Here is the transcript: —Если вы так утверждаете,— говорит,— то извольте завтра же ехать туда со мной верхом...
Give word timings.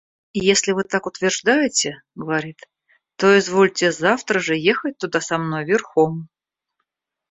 —Если 0.51 0.71
вы 0.71 0.83
так 0.83 1.05
утверждаете,— 1.05 2.01
говорит,— 2.15 2.57
то 3.17 3.37
извольте 3.37 3.91
завтра 3.91 4.39
же 4.39 4.57
ехать 4.57 4.97
туда 4.97 5.21
со 5.21 5.37
мной 5.37 5.63
верхом... 5.63 6.27